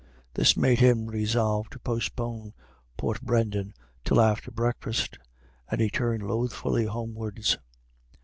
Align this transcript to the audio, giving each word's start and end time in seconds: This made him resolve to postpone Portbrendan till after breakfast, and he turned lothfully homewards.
This 0.33 0.57
made 0.57 0.79
him 0.79 1.05
resolve 1.05 1.69
to 1.69 1.77
postpone 1.79 2.53
Portbrendan 2.97 3.73
till 4.03 4.19
after 4.19 4.49
breakfast, 4.49 5.19
and 5.69 5.79
he 5.79 5.91
turned 5.91 6.23
lothfully 6.27 6.85
homewards. 6.85 7.59